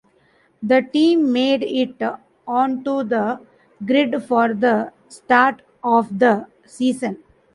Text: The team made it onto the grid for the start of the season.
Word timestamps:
The 0.63 0.81
team 0.81 1.31
made 1.31 1.61
it 1.61 2.01
onto 2.47 3.03
the 3.03 3.39
grid 3.85 4.23
for 4.23 4.51
the 4.51 4.93
start 5.09 5.61
of 5.83 6.17
the 6.17 6.47
season. 6.65 7.21